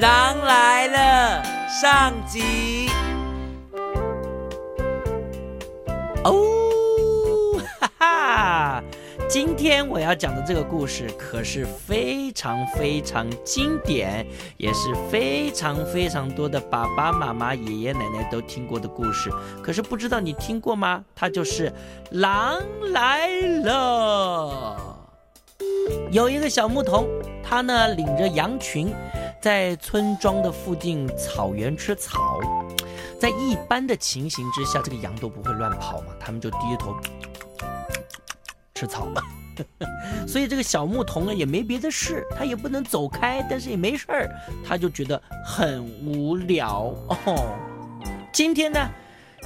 [0.00, 2.88] 狼来了上集。
[6.22, 8.84] 哦，哈哈！
[9.28, 14.24] 今天我要讲的这个故事可是非常非常经典，
[14.56, 19.32] 也是非常非常多的爸爸妈妈、爷爷奶奶都听过的故事。
[19.60, 21.04] 可是不知道你听过吗？
[21.16, 21.70] 它就是
[22.12, 22.62] 《狼
[22.92, 23.26] 来
[23.64, 24.76] 了》。
[26.12, 27.08] 有一个小牧童，
[27.42, 28.94] 他呢领着羊群，
[29.40, 32.40] 在村庄的附近草原吃草。
[33.20, 36.94] 在一般的情形之下，这个羊都不会乱跑嘛，他们就低着头
[38.74, 39.20] 吃草嘛。
[40.24, 44.30] 所以这个小牧童呢也没别的事，他也不能走开，但是也没事儿，
[44.64, 47.56] 他就觉得很无聊哦。
[48.32, 48.88] 今天呢，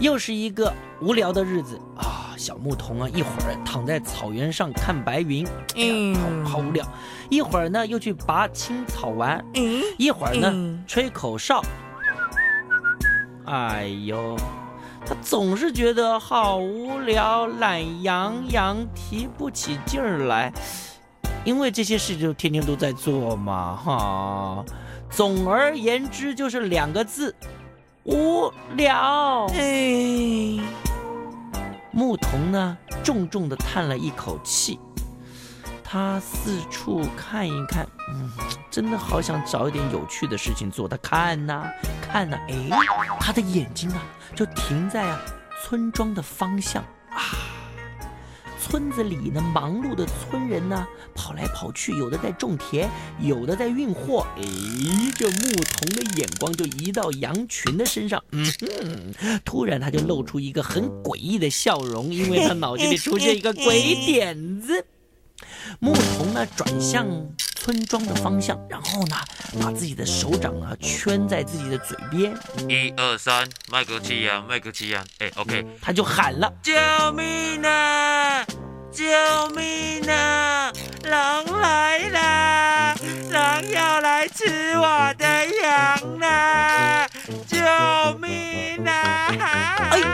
[0.01, 0.71] 又是一个
[1.01, 2.12] 无聊的日子啊。
[2.43, 5.47] 小牧童啊，一会儿躺在草原上看白云，
[5.77, 6.85] 嗯，好无聊；
[7.31, 9.41] 一会儿呢，又去拔青草玩；
[9.97, 10.53] 一会儿呢，
[10.85, 11.63] 吹口哨。
[13.45, 14.37] 哎呦，
[15.07, 20.53] 他总是觉得好无聊，懒洋洋，提不起劲儿来。
[21.45, 24.65] 因为这些事就天天都在做嘛，哈。
[25.11, 27.33] 总而言之，就是两个字：
[28.03, 29.47] 无聊。
[29.55, 30.59] 哎，
[31.93, 34.79] 牧童呢，重重的叹了一口气。
[35.85, 38.31] 他四处看一看，嗯，
[38.71, 40.89] 真的好想找一点有趣的事情做。
[40.89, 42.69] 他看呐，看呐，哎，
[43.21, 44.03] 他的眼睛啊，
[44.35, 45.21] 就停在啊
[45.63, 46.83] 村庄的方向。
[48.73, 52.89] 村子里呢，忙碌的村人呢，跑来跑去，有的在种田，
[53.21, 54.27] 有的在运货。
[54.39, 54.43] 哎，
[55.15, 64.87] 这牧童的眼光就移到羊群的身上，嗯哼，突然他就露出一个很诡异的笑容，因为他脑子里出现一个鬼点子。
[65.79, 67.07] 牧童呢，转向
[67.57, 69.17] 村庄的方向，然后呢，
[69.61, 72.35] 把自己的手掌啊圈在自己的嘴边。
[72.71, 76.73] 一二三，麦克气呀，麦克气呀，哎，OK，他就喊了：“救
[77.13, 78.47] 命啊！
[78.93, 79.05] 救
[79.57, 80.71] 命啊！
[81.05, 82.95] 狼来了！
[83.31, 87.09] 狼要来吃我的羊啦！
[87.49, 87.57] 救
[88.19, 89.33] 命啊！”
[89.91, 90.05] 哎呦，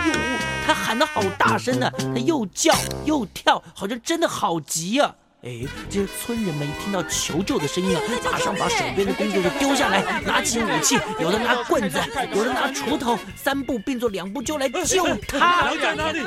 [0.65, 2.72] 他喊得好大声呢，他又叫
[3.05, 5.12] 又跳，好像真的好急啊。
[5.43, 11.97] 哎，这些村人们一听到求救的声音啊，马上把手边的工作就丢下来，拿起武器，有的拿棍子，
[12.34, 15.62] 有的拿锄头，三步并作两步就来救他。
[15.66, 16.27] 狼在哪里？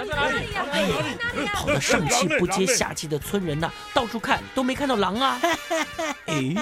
[0.72, 0.96] 哎呀，
[1.54, 5.38] 跑得上气不接下气的村人呐，到处看都没看到狼啊。
[6.28, 6.56] 哎，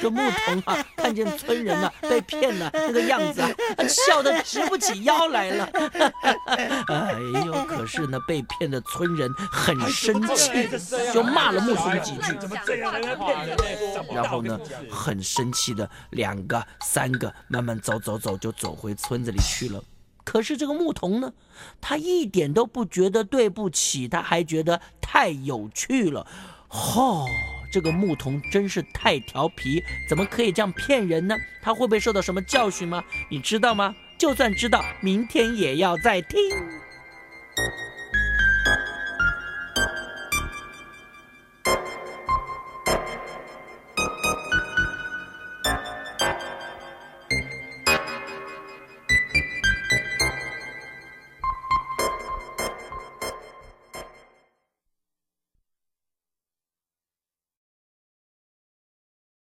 [0.00, 3.56] 这牧童啊，看见村人呐被骗了那个样子啊，
[3.88, 5.68] 笑得直不起腰来了。
[6.86, 10.68] 哎呦，可是呢，被骗的村人很生气，
[11.12, 11.71] 就骂了牧。
[11.74, 12.32] 说几句，
[14.14, 14.58] 然后呢，
[14.90, 19.82] 很生气的两个、三个慢慢走走走，就走回村子里去了。
[20.24, 21.32] 可是这个牧童呢，
[21.80, 26.26] 他一点都不觉得对不起，他还觉得太有趣了。
[26.68, 27.26] 吼，
[27.72, 31.36] 这个牧童真是太调皮，怎么可以这样骗人呢？
[31.60, 33.02] 他会不会受到什么教训吗？
[33.30, 33.94] 你知道吗？
[34.16, 36.38] 就算知道，明天也要再听。